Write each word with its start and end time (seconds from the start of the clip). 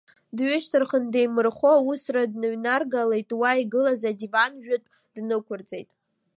Дҩышьҭырхын, 0.35 1.03
деимырххо 1.13 1.71
асура 1.93 2.31
дныҩнаргалеит, 2.31 3.29
уа 3.39 3.51
игылаз 3.61 4.01
адиван 4.09 4.53
жәытә 4.63 4.89
днықәырҵеит. 5.13 5.89